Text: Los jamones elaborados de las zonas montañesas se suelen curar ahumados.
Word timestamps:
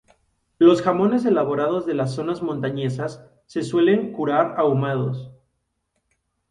Los 0.57 0.81
jamones 0.81 1.25
elaborados 1.25 1.85
de 1.85 1.93
las 1.93 2.15
zonas 2.15 2.41
montañesas 2.41 3.23
se 3.45 3.61
suelen 3.61 4.11
curar 4.13 4.55
ahumados. 4.57 5.31